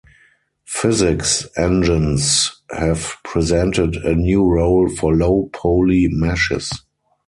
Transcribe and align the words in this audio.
Physics 0.65 1.47
engines 1.55 2.63
have 2.71 3.17
presented 3.23 3.97
a 3.97 4.15
new 4.15 4.43
role 4.43 4.89
for 4.89 5.13
low 5.15 5.47
poly 5.53 6.07
meshes. 6.09 6.71